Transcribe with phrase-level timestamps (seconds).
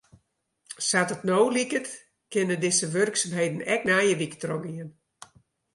[0.87, 1.87] Sa't it no liket
[2.31, 4.89] kinne dizze wurksumheden ek nije wike trochgean.